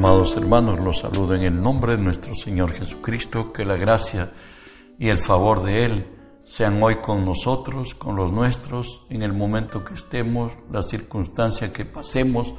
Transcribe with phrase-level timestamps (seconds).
[0.00, 4.32] Amados hermanos, los saludo en el nombre de nuestro Señor Jesucristo, que la gracia
[4.98, 6.06] y el favor de Él
[6.42, 11.84] sean hoy con nosotros, con los nuestros, en el momento que estemos, la circunstancia que
[11.84, 12.54] pasemos,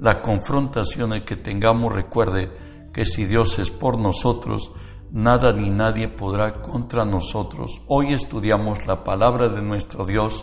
[0.00, 1.92] las confrontaciones que tengamos.
[1.92, 2.50] Recuerde
[2.90, 4.72] que si Dios es por nosotros,
[5.10, 7.82] nada ni nadie podrá contra nosotros.
[7.86, 10.42] Hoy estudiamos la palabra de nuestro Dios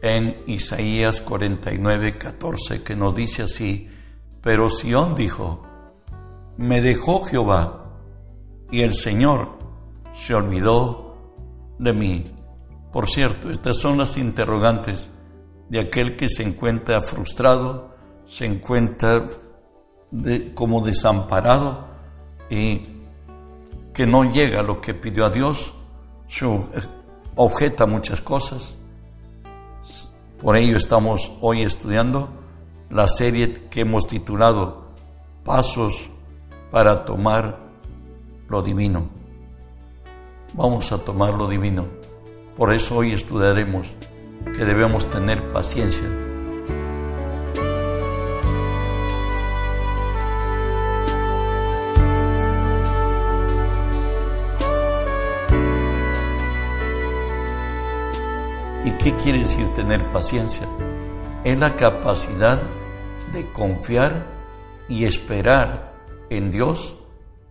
[0.00, 3.88] en Isaías 49, 14, que nos dice así,
[4.40, 5.71] pero Sión dijo,
[6.56, 7.84] me dejó Jehová
[8.70, 9.58] y el Señor
[10.12, 11.16] se olvidó
[11.78, 12.24] de mí.
[12.92, 15.10] Por cierto, estas son las interrogantes
[15.68, 17.94] de aquel que se encuentra frustrado,
[18.24, 19.28] se encuentra
[20.54, 21.86] como desamparado
[22.50, 22.82] y
[23.94, 25.74] que no llega a lo que pidió a Dios,
[26.28, 26.46] se
[27.34, 28.76] objeta muchas cosas.
[30.38, 32.28] Por ello estamos hoy estudiando
[32.90, 34.82] la serie que hemos titulado
[35.44, 36.10] Pasos
[36.72, 37.58] para tomar
[38.48, 39.10] lo divino.
[40.54, 41.86] Vamos a tomar lo divino.
[42.56, 43.92] Por eso hoy estudiaremos
[44.56, 46.06] que debemos tener paciencia.
[58.84, 60.66] ¿Y qué quiere decir tener paciencia?
[61.44, 62.62] Es la capacidad
[63.34, 64.24] de confiar
[64.88, 65.91] y esperar
[66.36, 66.96] en Dios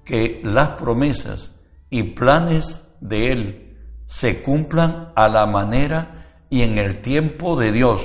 [0.05, 1.51] que las promesas
[1.89, 8.01] y planes de Él se cumplan a la manera y en el tiempo de Dios,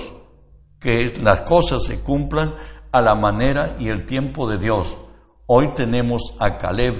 [0.80, 2.54] que las cosas se cumplan
[2.92, 4.96] a la manera y el tiempo de Dios.
[5.46, 6.94] Hoy tenemos a Caleb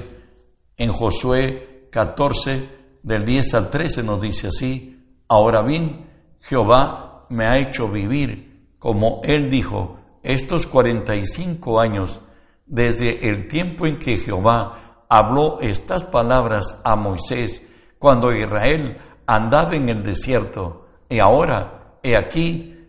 [0.77, 2.69] en Josué 14,
[3.03, 6.11] del 10 al 13 nos dice así, ahora bien,
[6.41, 12.21] Jehová me ha hecho vivir como Él dijo, estos 45 años
[12.67, 17.63] desde el tiempo en que Jehová habló estas palabras a Moisés
[17.99, 20.87] cuando Israel andaba en el desierto.
[21.09, 22.89] Y ahora, he aquí,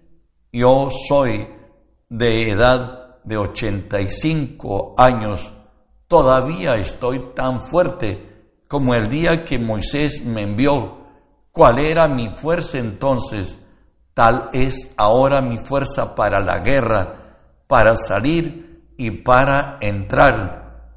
[0.52, 1.48] yo soy
[2.10, 5.52] de edad de 85 años,
[6.08, 8.28] todavía estoy tan fuerte
[8.68, 10.98] como el día que Moisés me envió.
[11.52, 13.60] ¿Cuál era mi fuerza entonces?
[14.14, 17.28] Tal es ahora mi fuerza para la guerra
[17.68, 18.67] para salir
[18.98, 20.92] y para entrar.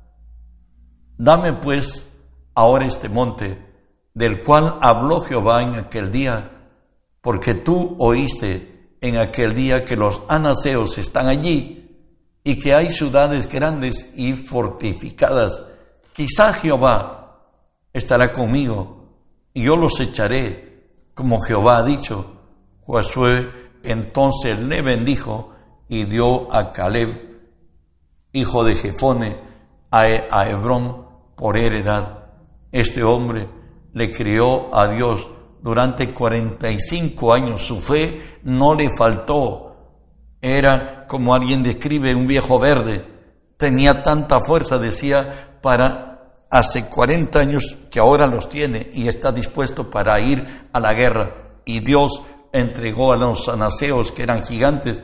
[1.17, 2.07] Dame pues
[2.55, 3.59] ahora este monte
[4.15, 6.51] del cual habló Jehová en aquel día,
[7.21, 11.81] porque tú oíste en aquel día que los anaseos están allí
[12.43, 15.63] y que hay ciudades grandes y fortificadas.
[16.13, 17.45] Quizá Jehová
[17.93, 19.09] estará conmigo
[19.55, 22.37] y yo los echaré, como Jehová ha dicho.
[22.83, 23.51] Josué
[23.83, 25.53] entonces le bendijo
[25.89, 27.30] y dio a Caleb,
[28.33, 29.37] hijo de Jefone,
[29.91, 32.25] a, Hebrón por heredad.
[32.73, 33.49] Este hombre
[33.93, 35.29] le crió a Dios
[35.63, 37.67] durante 45 años.
[37.67, 39.67] Su fe no le faltó.
[40.41, 43.05] Era como alguien describe un viejo verde.
[43.57, 49.91] Tenía tanta fuerza, decía, para hace 40 años que ahora los tiene y está dispuesto
[49.91, 51.35] para ir a la guerra.
[51.65, 55.03] Y Dios entregó a los anaseos, que eran gigantes,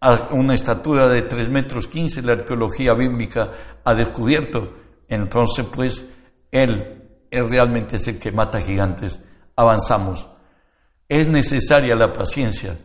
[0.00, 3.50] a una estatura de 3 metros 15, la arqueología bíblica
[3.84, 4.74] ha descubierto.
[5.08, 6.04] Entonces, pues,
[6.52, 9.20] Él, Él realmente es el que mata gigantes.
[9.56, 10.28] Avanzamos.
[11.08, 12.78] Es necesaria la paciencia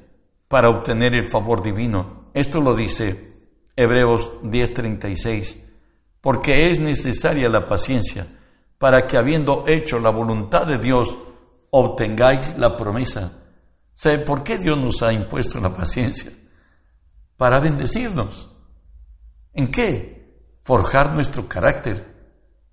[0.47, 2.29] para obtener el favor divino.
[2.33, 3.33] Esto lo dice
[3.75, 5.57] Hebreos 10:36.
[6.21, 8.27] Porque es necesaria la paciencia
[8.77, 11.15] para que habiendo hecho la voluntad de Dios,
[11.69, 13.31] obtengáis la promesa.
[13.93, 16.31] ¿Sabe por qué Dios nos ha impuesto la paciencia?
[17.37, 18.49] Para bendecirnos.
[19.53, 20.57] ¿En qué?
[20.61, 22.13] Forjar nuestro carácter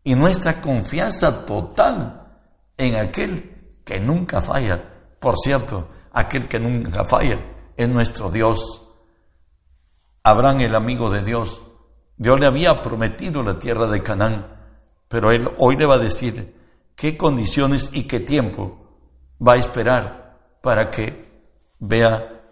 [0.05, 2.41] y nuestra confianza total
[2.77, 4.83] en aquel que nunca falla.
[5.19, 7.39] Por cierto, aquel que nunca falla
[7.77, 8.83] es nuestro Dios.
[10.23, 11.63] Abraham, el amigo de Dios,
[12.17, 14.47] Dios le había prometido la tierra de Canaán,
[15.09, 16.55] pero él hoy le va a decir
[16.95, 18.79] qué condiciones y qué tiempo
[19.47, 21.31] va a esperar para que
[21.79, 22.43] vea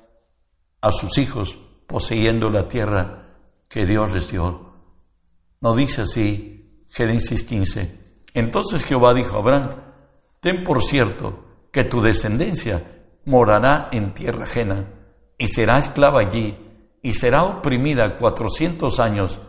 [0.81, 3.25] a sus hijos poseyendo la tierra
[3.67, 4.75] que Dios les dio.
[5.61, 7.99] No dice así Génesis 15.
[8.35, 9.70] Entonces Jehová dijo a Abraham,
[10.38, 12.85] ten por cierto que tu descendencia
[13.25, 14.85] morará en tierra ajena
[15.38, 16.56] y será esclava allí
[17.02, 19.41] y será oprimida cuatrocientos años,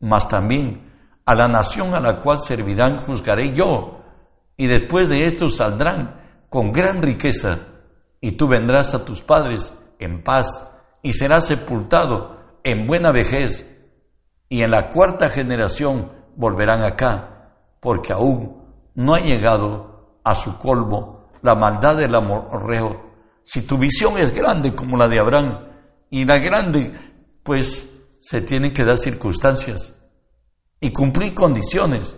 [0.00, 0.92] mas también
[1.24, 4.00] a la nación a la cual servirán juzgaré yo,
[4.56, 6.20] y después de esto saldrán
[6.50, 7.58] con gran riqueza,
[8.20, 10.68] y tú vendrás a tus padres en paz
[11.02, 13.72] y será sepultado en buena vejez.
[14.48, 18.62] y en la cuarta generación volverán acá, porque aún
[18.94, 23.06] no ha llegado a su colmo la maldad del amorreo.
[23.42, 25.66] Si tu visión es grande como la de Abraham,
[26.10, 26.92] y la grande,
[27.42, 27.86] pues
[28.20, 29.92] se tienen que dar circunstancias
[30.80, 32.16] y cumplir condiciones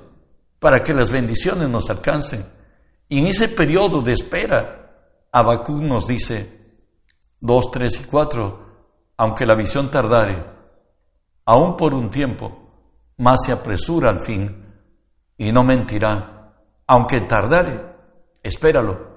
[0.58, 2.46] para que las bendiciones nos alcancen.
[3.08, 6.76] Y en ese periodo de espera, Habacuc nos dice
[7.40, 8.67] 2, 3 y 4,
[9.18, 10.42] aunque la visión tardare,
[11.44, 14.64] aún por un tiempo, más se apresura al fin
[15.36, 16.54] y no mentirá,
[16.86, 17.84] aunque tardare,
[18.42, 19.08] espéralo,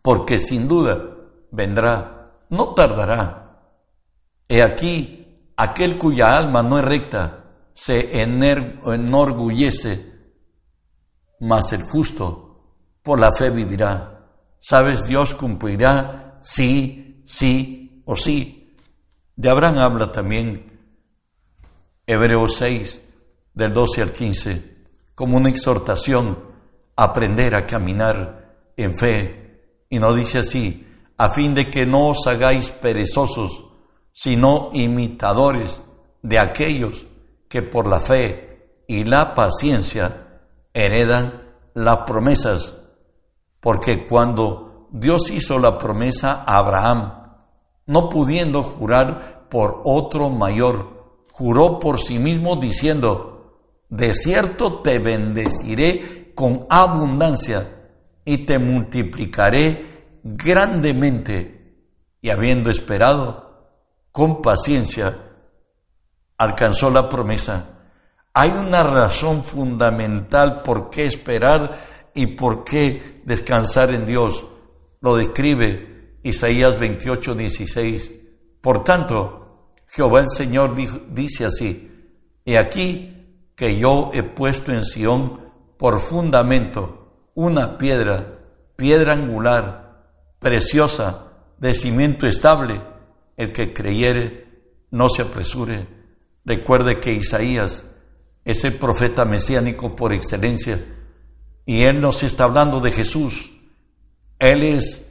[0.00, 0.98] porque sin duda
[1.50, 3.60] vendrá, no tardará.
[4.48, 7.44] He aquí aquel cuya alma no es recta,
[7.74, 10.12] se enorgullece,
[11.40, 12.44] mas el justo
[13.02, 14.10] por la fe vivirá.
[14.58, 15.06] ¿Sabes?
[15.06, 18.76] Dios cumplirá sí, sí o sí.
[19.36, 20.80] De Abraham habla también
[22.06, 23.00] Hebreos 6,
[23.54, 24.72] del 12 al 15,
[25.14, 26.38] como una exhortación
[26.96, 29.84] a aprender a caminar en fe.
[29.88, 30.86] Y no dice así,
[31.16, 33.64] a fin de que no os hagáis perezosos,
[34.12, 35.80] sino imitadores
[36.22, 37.06] de aquellos
[37.48, 40.40] que por la fe y la paciencia
[40.72, 41.42] heredan
[41.74, 42.76] las promesas,
[43.60, 47.23] porque cuando Dios hizo la promesa a Abraham,
[47.86, 56.32] no pudiendo jurar por otro mayor, juró por sí mismo diciendo, de cierto te bendeciré
[56.34, 57.70] con abundancia
[58.24, 61.52] y te multiplicaré grandemente.
[62.20, 63.68] Y habiendo esperado
[64.10, 65.18] con paciencia,
[66.38, 67.66] alcanzó la promesa.
[68.32, 71.78] Hay una razón fundamental por qué esperar
[72.14, 74.46] y por qué descansar en Dios.
[75.00, 75.93] Lo describe
[76.24, 78.12] Isaías 28, 16.
[78.60, 80.74] Por tanto, Jehová el Señor
[81.14, 81.90] dice así,
[82.44, 85.40] He aquí que yo he puesto en Sión
[85.76, 88.40] por fundamento una piedra,
[88.74, 90.08] piedra angular,
[90.40, 91.26] preciosa,
[91.58, 92.80] de cimiento estable.
[93.36, 94.44] El que creyere,
[94.90, 95.86] no se apresure
[96.44, 97.86] Recuerde que Isaías
[98.44, 100.84] es el profeta mesiánico por excelencia
[101.64, 103.50] y él nos está hablando de Jesús.
[104.38, 105.03] Él es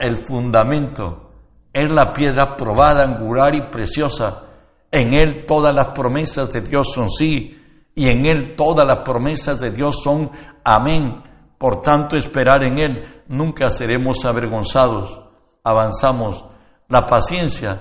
[0.00, 1.30] el fundamento,
[1.72, 4.44] es la piedra probada, angular y preciosa.
[4.90, 7.56] En él todas las promesas de Dios son sí
[7.94, 10.30] y en él todas las promesas de Dios son
[10.64, 11.22] amén.
[11.58, 15.20] Por tanto, esperar en él nunca seremos avergonzados.
[15.62, 16.44] Avanzamos.
[16.88, 17.80] La paciencia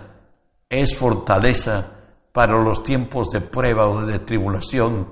[0.67, 1.87] es fortaleza
[2.31, 5.09] para los tiempos de prueba o de tribulación.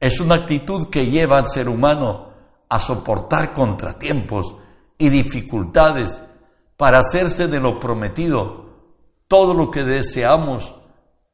[0.00, 2.30] Es una actitud que lleva al ser humano
[2.68, 4.54] a soportar contratiempos
[4.98, 6.20] y dificultades
[6.76, 8.66] para hacerse de lo prometido.
[9.28, 10.74] Todo lo que deseamos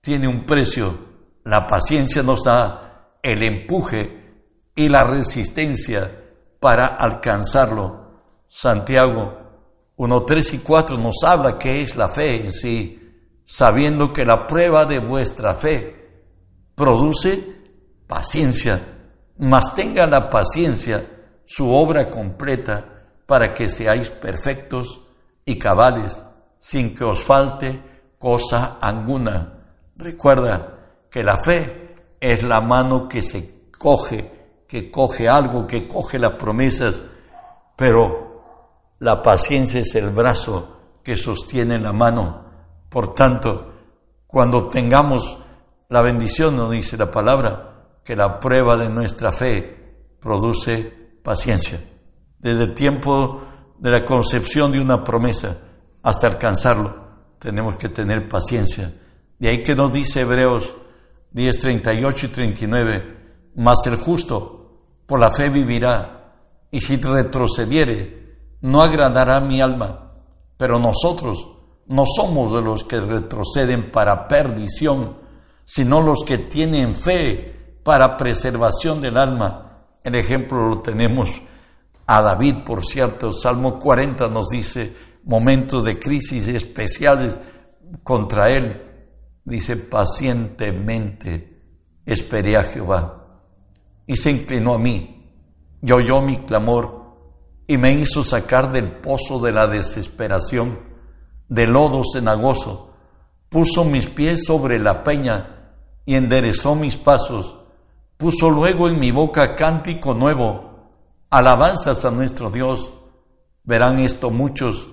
[0.01, 0.99] tiene un precio.
[1.45, 4.35] La paciencia nos da el empuje
[4.75, 6.11] y la resistencia
[6.61, 8.13] para alcanzarlo.
[8.49, 9.39] Santiago
[9.97, 12.99] 1, 3 y 4 nos habla que es la fe en sí
[13.45, 15.95] sabiendo que la prueba de vuestra fe
[16.75, 17.61] produce
[18.07, 18.81] paciencia,
[19.39, 21.07] mas tenga la paciencia
[21.45, 25.01] su obra completa para que seáis perfectos
[25.45, 26.23] y cabales,
[26.59, 27.81] sin que os falte
[28.19, 29.65] cosa alguna.
[29.97, 30.79] Recuerda
[31.11, 36.33] que la fe es la mano que se coge, que coge algo, que coge las
[36.33, 37.03] promesas,
[37.77, 38.43] pero
[38.99, 42.43] la paciencia es el brazo que sostiene la mano
[42.93, 43.73] por tanto,
[44.27, 45.39] cuando tengamos
[45.89, 51.81] la bendición, nos dice la palabra, que la prueba de nuestra fe produce paciencia.
[52.43, 53.41] Desde el tiempo
[53.79, 55.57] de la concepción de una promesa
[56.03, 57.03] hasta alcanzarlo,
[57.39, 58.93] tenemos que tener paciencia.
[59.39, 60.75] De ahí que nos dice Hebreos
[61.31, 63.17] 10, 38 y 39,
[63.57, 64.63] mas el justo
[65.07, 66.19] por la fe vivirá,
[66.71, 70.13] y si retrocediere, no agradará mi alma,
[70.57, 71.47] pero nosotros
[71.87, 75.17] no somos de los que retroceden para perdición,
[75.65, 79.87] sino los que tienen fe para preservación del alma.
[80.03, 81.29] El ejemplo lo tenemos
[82.07, 83.33] a David, por cierto.
[83.33, 84.95] Salmo 40 nos dice
[85.25, 87.39] momentos de crisis especiales
[88.03, 88.83] contra él.
[89.45, 91.61] Dice, pacientemente
[92.07, 93.23] esperé a Jehová
[94.07, 95.31] y se inclinó a mí
[95.81, 97.03] y oyó mi clamor
[97.67, 100.81] y me hizo sacar del pozo de la desesperación
[101.49, 102.95] de lodo cenagoso,
[103.49, 107.57] puso mis pies sobre la peña y enderezó mis pasos,
[108.17, 110.72] puso luego en mi boca cántico nuevo,
[111.33, 112.93] alabanzas a nuestro Dios.
[113.65, 114.89] Verán esto muchos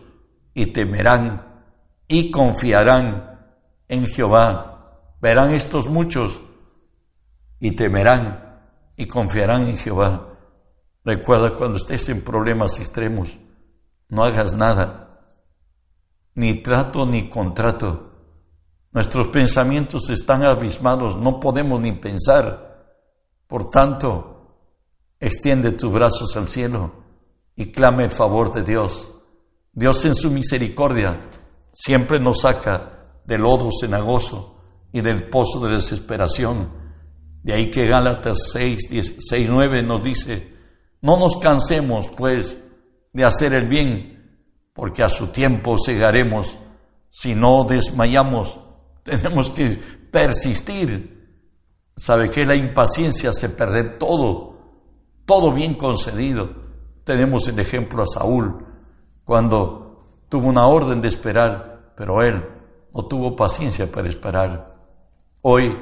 [0.54, 1.64] y temerán
[2.08, 3.54] y confiarán
[3.88, 5.16] en Jehová.
[5.22, 6.42] Verán estos muchos
[7.60, 8.62] y temerán
[8.96, 10.38] y confiarán en Jehová.
[11.04, 13.38] Recuerda cuando estés en problemas extremos,
[14.08, 15.22] no hagas nada,
[16.36, 18.12] ni trato ni contrato.
[18.92, 22.70] Nuestros pensamientos están abismados, no podemos ni pensar.
[23.48, 24.29] Por tanto,
[25.20, 26.94] extiende tus brazos al cielo
[27.56, 29.12] y clame el favor de Dios.
[29.74, 31.20] Dios en su misericordia
[31.74, 34.56] siempre nos saca del lodo cenagoso
[34.92, 36.70] y del pozo de desesperación.
[37.44, 40.54] De ahí que Gálatas 6, 6, 9 nos dice,
[41.02, 42.58] no nos cansemos pues
[43.14, 46.58] de hacer el bien, porque a su tiempo cegaremos
[47.10, 48.60] si no desmayamos.
[49.04, 49.70] Tenemos que
[50.12, 51.18] persistir.
[51.96, 54.59] Sabe que la impaciencia se pierde todo,
[55.30, 56.50] todo bien concedido.
[57.04, 58.66] Tenemos el ejemplo a Saúl,
[59.24, 62.44] cuando tuvo una orden de esperar, pero él
[62.96, 64.74] no tuvo paciencia para esperar.
[65.44, 65.78] Hoy,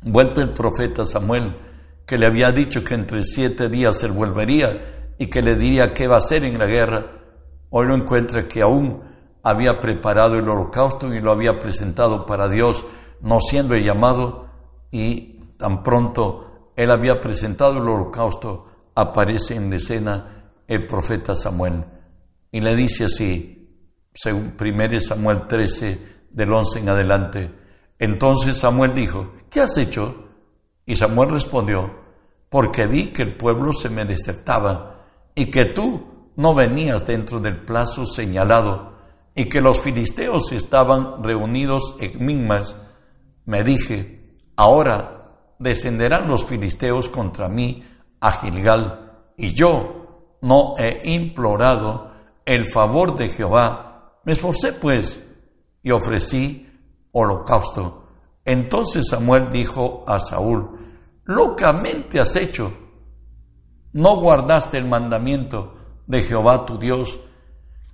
[0.00, 1.58] vuelto el profeta Samuel,
[2.06, 6.08] que le había dicho que entre siete días él volvería y que le diría qué
[6.08, 7.04] va a hacer en la guerra,
[7.68, 9.02] hoy lo encuentra que aún
[9.42, 12.86] había preparado el holocausto y lo había presentado para Dios,
[13.20, 14.46] no siendo llamado,
[14.90, 16.47] y tan pronto
[16.78, 21.84] él había presentado el holocausto, aparece en escena el profeta Samuel
[22.52, 23.68] y le dice así,
[24.14, 27.50] según 1 Samuel 13, del 11 en adelante,
[27.98, 30.28] entonces Samuel dijo, ¿qué has hecho?
[30.86, 31.90] Y Samuel respondió,
[32.48, 35.04] porque vi que el pueblo se me desertaba
[35.34, 38.92] y que tú no venías dentro del plazo señalado
[39.34, 42.76] y que los filisteos estaban reunidos en Migmas.
[43.46, 45.17] Me dije, ahora
[45.58, 47.84] descenderán los filisteos contra mí
[48.20, 52.12] a Gilgal y yo no he implorado
[52.44, 54.20] el favor de Jehová.
[54.24, 55.22] Me esforcé pues
[55.82, 56.68] y ofrecí
[57.12, 58.04] holocausto.
[58.44, 60.78] Entonces Samuel dijo a Saúl,
[61.24, 62.72] locamente has hecho,
[63.92, 65.74] no guardaste el mandamiento
[66.06, 67.20] de Jehová tu Dios,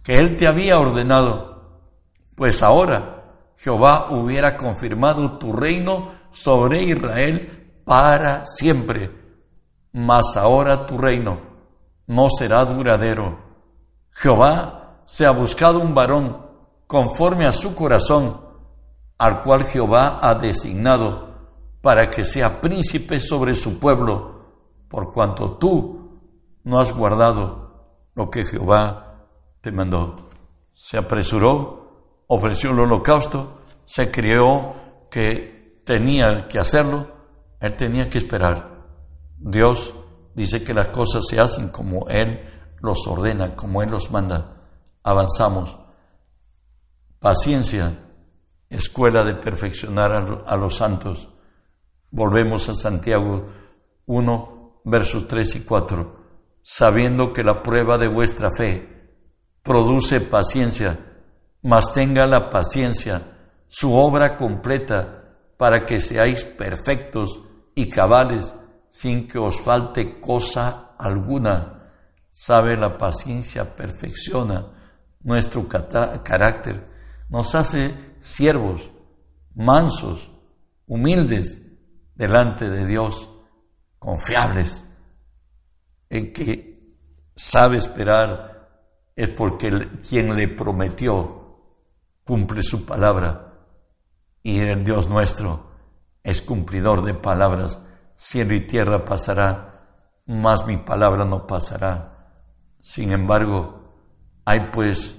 [0.03, 1.81] que él te había ordenado,
[2.37, 3.15] pues ahora
[3.57, 9.09] Jehová hubiera confirmado tu reino sobre Israel para siempre,
[9.93, 11.39] mas ahora tu reino
[12.09, 13.39] no será duradero.
[14.11, 16.45] Jehová se ha buscado un varón
[16.89, 18.41] conforme a su corazón,
[19.17, 21.35] al cual Jehová ha designado
[21.81, 24.43] para que sea príncipe sobre su pueblo,
[24.89, 26.21] por cuanto tú
[26.65, 29.29] no has guardado lo que Jehová
[29.61, 30.17] te mandó.
[30.75, 34.75] Se apresuró, ofreció el holocausto, se crió
[35.11, 35.54] que
[35.85, 37.15] tenía que hacerlo,
[37.61, 38.75] él tenía que esperar.
[39.39, 39.95] Dios
[40.35, 42.45] dice que las cosas se hacen como Él
[42.81, 44.69] los ordena, como Él los manda.
[45.03, 45.79] Avanzamos.
[47.19, 48.01] Paciencia
[48.69, 50.13] escuela de perfeccionar
[50.47, 51.29] a los santos.
[52.11, 53.47] Volvemos a Santiago
[54.07, 56.25] 1, versos 3 y 4.
[56.63, 59.17] Sabiendo que la prueba de vuestra fe
[59.63, 60.99] produce paciencia,
[61.63, 63.23] mas tenga la paciencia
[63.69, 65.24] su obra completa
[65.57, 67.41] para que seáis perfectos
[67.75, 68.55] y cabales
[68.89, 71.91] sin que os falte cosa alguna.
[72.33, 74.67] Sabe, la paciencia perfecciona
[75.21, 76.87] nuestro carácter,
[77.29, 78.91] nos hace siervos,
[79.55, 80.31] mansos,
[80.87, 81.59] humildes
[82.15, 83.29] delante de Dios,
[83.99, 84.85] confiables.
[86.11, 86.99] El que
[87.35, 88.71] sabe esperar
[89.17, 91.45] es porque quien le prometió
[92.25, 93.54] cumple su palabra
[94.45, 95.71] y el Dios nuestro
[96.23, 97.81] es cumplidor de palabras.
[98.15, 102.31] Cielo y tierra pasará, mas mi palabra no pasará.
[102.79, 105.17] Sin embargo, hay pues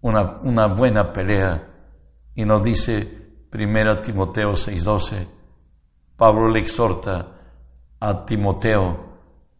[0.00, 1.68] una, buena pelea.
[2.34, 5.28] Y nos dice 1 Timoteo 6:12,
[6.16, 7.28] Pablo le exhorta
[8.00, 9.04] a Timoteo,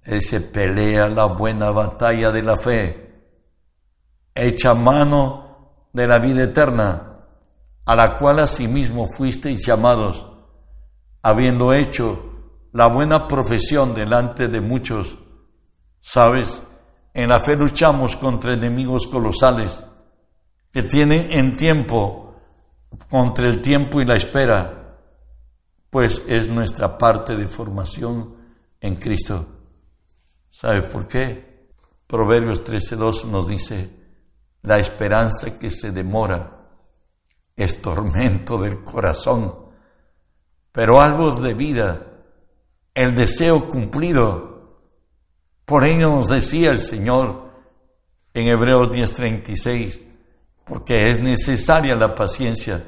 [0.02, 3.28] ese pelea la buena batalla de la fe,
[4.34, 7.05] echa mano de la vida eterna,
[7.86, 10.26] a la cual asimismo fuisteis llamados,
[11.22, 12.32] habiendo hecho
[12.72, 15.16] la buena profesión delante de muchos.
[16.00, 16.62] Sabes,
[17.14, 19.82] en la fe luchamos contra enemigos colosales
[20.72, 22.34] que tienen en tiempo
[23.08, 24.98] contra el tiempo y la espera,
[25.90, 28.34] pues es nuestra parte de formación
[28.80, 29.46] en Cristo.
[30.50, 31.68] ¿Sabe por qué?
[32.06, 33.90] Proverbios 13.2 nos dice,
[34.62, 36.55] la esperanza que se demora
[37.56, 39.54] es tormento del corazón,
[40.72, 42.06] pero algo de vida,
[42.94, 44.80] el deseo cumplido.
[45.64, 47.50] Por ello nos decía el Señor
[48.34, 50.00] en Hebreos 10:36,
[50.64, 52.84] porque es necesaria la paciencia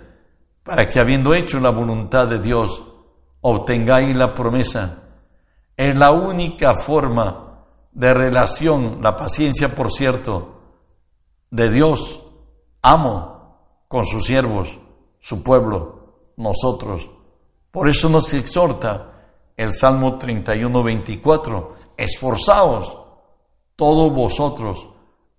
[0.68, 2.84] para que habiendo hecho la voluntad de Dios,
[3.40, 4.98] obtengáis la promesa.
[5.74, 10.60] Es la única forma de relación, la paciencia, por cierto,
[11.50, 12.22] de Dios,
[12.82, 13.37] amo
[13.88, 14.78] con sus siervos,
[15.18, 17.10] su pueblo, nosotros.
[17.70, 19.12] Por eso nos exhorta
[19.56, 22.96] el Salmo 31, 24, esforzaos
[23.74, 24.88] todos vosotros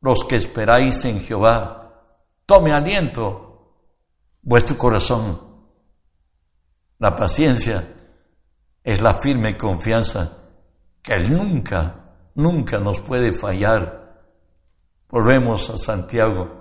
[0.01, 2.03] los que esperáis en Jehová,
[2.45, 3.73] tome aliento
[4.41, 5.41] vuestro corazón.
[6.97, 7.95] La paciencia
[8.83, 10.37] es la firme confianza
[11.01, 14.23] que Él nunca, nunca nos puede fallar.
[15.09, 16.58] Volvemos a Santiago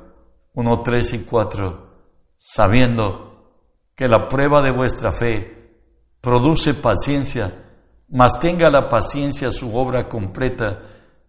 [0.58, 1.88] 1, 3 y 4,
[2.36, 3.52] sabiendo
[3.94, 5.76] que la prueba de vuestra fe
[6.20, 7.64] produce paciencia,
[8.08, 10.82] mas tenga la paciencia su obra completa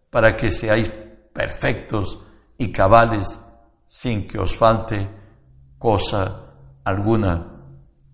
[0.10, 0.92] para que seáis
[1.32, 2.18] perfectos
[2.58, 3.40] y cabales
[3.86, 5.08] sin que os falte
[5.78, 6.46] cosa
[6.84, 7.46] alguna.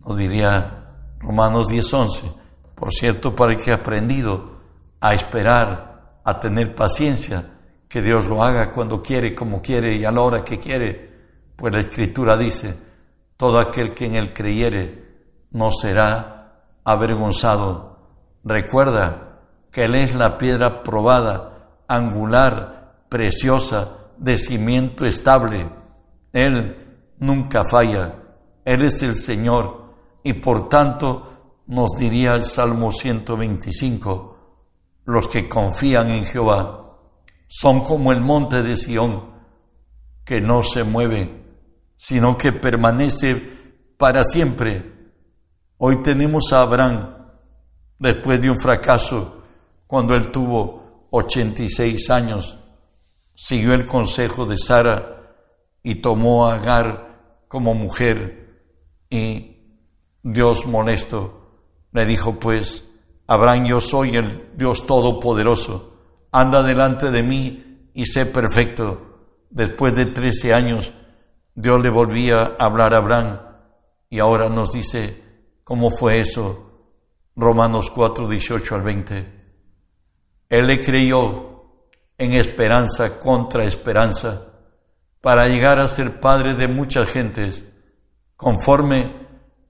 [0.01, 2.29] Nos diría Romanos 10:11.
[2.75, 4.59] Por cierto, para el que ha aprendido
[4.99, 7.54] a esperar, a tener paciencia,
[7.87, 11.13] que Dios lo haga cuando quiere, como quiere y a la hora que quiere,
[11.55, 12.75] pues la Escritura dice,
[13.37, 15.05] todo aquel que en él creyere
[15.51, 16.35] no será
[16.83, 17.97] avergonzado.
[18.43, 19.39] Recuerda
[19.71, 25.69] que Él es la piedra probada, angular, preciosa, de cimiento estable.
[26.31, 28.15] Él nunca falla.
[28.63, 34.37] Él es el Señor y por tanto nos diría el Salmo 125,
[35.05, 36.84] los que confían en Jehová
[37.47, 39.33] son como el monte de Sión,
[40.23, 41.43] que no se mueve,
[41.97, 43.35] sino que permanece
[43.97, 44.93] para siempre.
[45.77, 47.15] Hoy tenemos a Abraham,
[47.99, 49.43] después de un fracaso,
[49.87, 52.57] cuando él tuvo 86 años,
[53.35, 55.35] siguió el consejo de Sara
[55.83, 58.63] y tomó a Agar como mujer
[59.09, 59.57] y
[60.23, 61.45] Dios molesto
[61.95, 62.83] le dijo pues,
[63.25, 65.93] Abraham yo soy el Dios Todopoderoso,
[66.39, 69.01] anda delante de mí y sé perfecto.
[69.49, 70.91] Después de 13 años,
[71.53, 73.39] Dios le volvía a hablar a Abraham
[74.09, 75.23] y ahora nos dice,
[75.65, 76.91] ¿Cómo fue eso?
[77.35, 79.33] Romanos 4, 18 al 20.
[80.47, 81.63] Él le creyó
[82.19, 84.45] en esperanza contra esperanza
[85.21, 87.63] para llegar a ser padre de muchas gentes,
[88.35, 89.11] conforme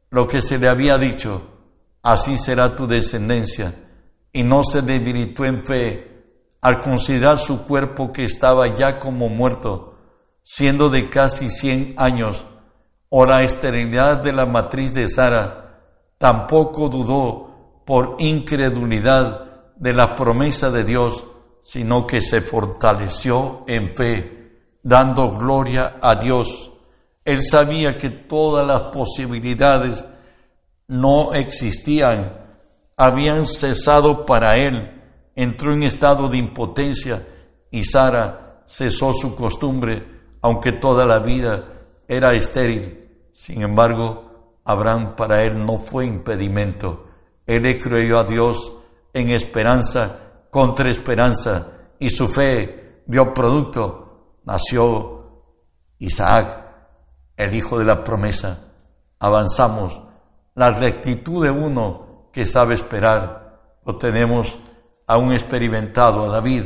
[0.10, 1.44] lo que se le había dicho,
[2.04, 3.74] así será tu descendencia,
[4.34, 6.15] y no se debilitó en fe
[6.66, 10.00] al considerar su cuerpo que estaba ya como muerto,
[10.42, 12.48] siendo de casi cien años,
[13.10, 15.84] o la esterilidad de la matriz de Sara,
[16.18, 21.24] tampoco dudó por incredulidad de la promesa de Dios,
[21.62, 26.72] sino que se fortaleció en fe, dando gloria a Dios.
[27.26, 30.04] Él sabía que todas las posibilidades
[30.88, 32.40] no existían,
[32.98, 34.95] habían cesado para él,
[35.36, 37.28] entró en estado de impotencia
[37.70, 41.66] y Sara cesó su costumbre, aunque toda la vida
[42.08, 43.10] era estéril.
[43.32, 47.08] Sin embargo, Abraham para él no fue impedimento.
[47.46, 48.74] Él creyó a Dios
[49.14, 50.20] en esperanza
[50.50, 51.68] contra esperanza
[52.00, 54.38] y su fe dio producto.
[54.46, 55.44] Nació
[56.00, 56.66] Isaac,
[57.36, 58.60] el hijo de la promesa.
[59.20, 60.02] Avanzamos.
[60.56, 64.58] La rectitud de uno que sabe esperar lo tenemos
[65.08, 66.64] aún experimentado a David.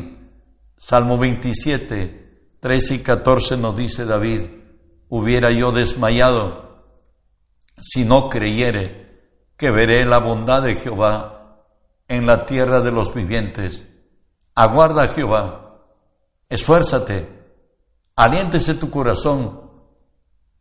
[0.78, 4.42] Salmo 27, 13 y 14 nos dice David,
[5.10, 6.84] hubiera yo desmayado
[7.82, 9.10] si no creyere
[9.58, 11.66] que veré la bondad de Jehová
[12.08, 13.86] en la tierra de los vivientes.
[14.56, 15.86] Aguarda a Jehová,
[16.50, 17.28] esfuérzate,
[18.16, 19.70] aliéntese tu corazón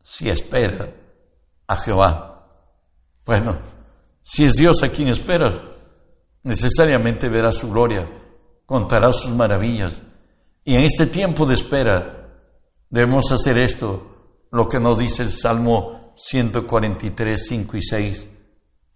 [0.02, 0.90] si espera
[1.66, 2.46] a Jehová.
[3.24, 3.58] Bueno,
[4.22, 5.54] si es Dios a quien esperas,
[6.48, 8.10] necesariamente verás su gloria,
[8.64, 10.00] contarás sus maravillas.
[10.64, 12.30] Y en este tiempo de espera
[12.88, 18.26] debemos hacer esto, lo que nos dice el Salmo 143, 5 y 6,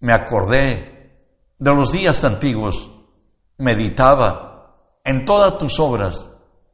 [0.01, 2.91] me acordé de los días antiguos,
[3.59, 6.31] meditaba en todas tus obras,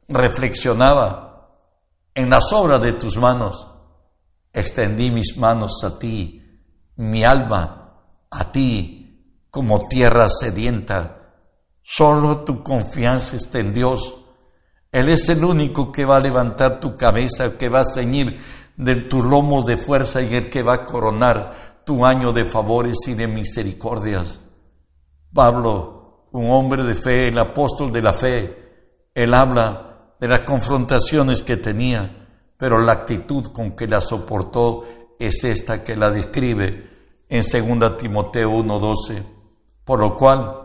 [0.07, 1.57] reflexionaba
[2.15, 3.67] en las obras de tus manos,
[4.53, 6.63] extendí mis manos a ti,
[6.95, 7.97] mi alma
[8.31, 8.98] a ti,
[9.49, 11.33] como tierra sedienta.
[11.81, 14.15] Solo tu confianza está en Dios.
[14.91, 18.39] Él es el único que va a levantar tu cabeza, que va a ceñir
[18.75, 22.97] de tu lomo de fuerza y el que va a coronar tu año de favores
[23.07, 24.39] y de misericordias.
[25.33, 31.43] Pablo, un hombre de fe, el apóstol de la fe, él habla de las confrontaciones
[31.43, 34.85] que tenía, pero la actitud con que la soportó
[35.19, 36.89] es esta que la describe
[37.29, 39.23] en 2 Timoteo 1:12,
[39.89, 40.55] por lo cual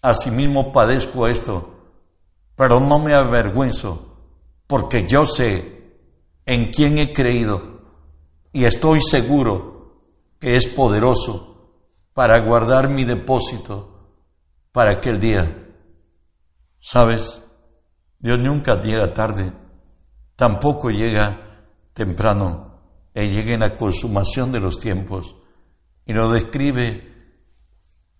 [0.00, 1.74] asimismo padezco esto,
[2.56, 4.16] pero no me avergüenzo,
[4.66, 5.98] porque yo sé
[6.46, 7.82] en quién he creído
[8.50, 10.06] y estoy seguro
[10.38, 11.82] que es poderoso
[12.14, 14.22] para guardar mi depósito
[14.72, 15.68] para aquel día.
[16.80, 17.42] ¿Sabes?
[18.20, 19.52] Dios nunca llega tarde,
[20.36, 22.80] tampoco llega temprano,
[23.12, 25.36] Él llega en la consumación de los tiempos.
[26.06, 27.09] Y lo describe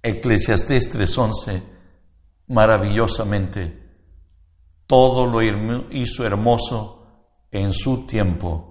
[0.03, 1.63] Eclesiastés 3:11
[2.49, 3.79] maravillosamente.
[4.87, 7.07] Todo lo hizo hermoso
[7.51, 8.71] en su tiempo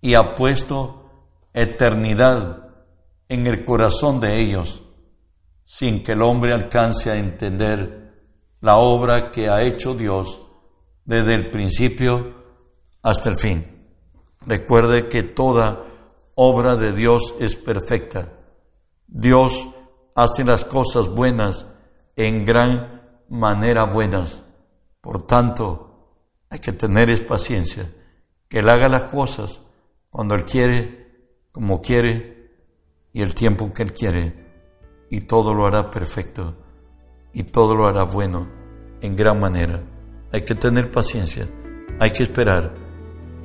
[0.00, 1.10] y ha puesto
[1.54, 2.68] eternidad
[3.28, 4.82] en el corazón de ellos,
[5.64, 8.14] sin que el hombre alcance a entender
[8.60, 10.40] la obra que ha hecho Dios
[11.04, 12.34] desde el principio
[13.02, 13.86] hasta el fin.
[14.46, 15.82] Recuerde que toda
[16.34, 18.32] obra de Dios es perfecta.
[19.06, 19.68] Dios
[20.16, 21.66] hace las cosas buenas
[22.16, 24.42] en gran manera buenas.
[25.00, 26.08] Por tanto,
[26.50, 27.92] hay que tener paciencia,
[28.48, 29.60] que Él haga las cosas
[30.10, 31.06] cuando Él quiere,
[31.52, 32.50] como quiere
[33.12, 34.46] y el tiempo que Él quiere,
[35.10, 36.56] y todo lo hará perfecto
[37.32, 38.48] y todo lo hará bueno
[39.02, 39.82] en gran manera.
[40.32, 41.46] Hay que tener paciencia,
[42.00, 42.74] hay que esperar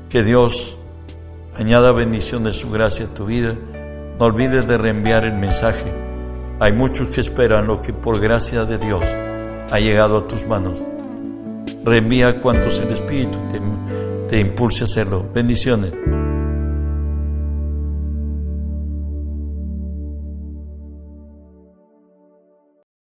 [0.10, 0.78] que Dios
[1.58, 3.58] añada bendición de su gracia a tu vida.
[4.18, 6.11] No olvides de reenviar el mensaje.
[6.62, 9.04] Hay muchos que esperan lo que por gracia de Dios
[9.72, 10.78] ha llegado a tus manos.
[11.84, 13.60] Reenvía cuantos el Espíritu te,
[14.30, 15.26] te impulse a hacerlo.
[15.34, 15.92] Bendiciones.